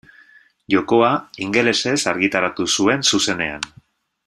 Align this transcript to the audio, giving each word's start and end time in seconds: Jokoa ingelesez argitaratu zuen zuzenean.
Jokoa 0.73 1.09
ingelesez 1.47 1.99
argitaratu 2.13 2.67
zuen 2.79 3.07
zuzenean. 3.13 3.71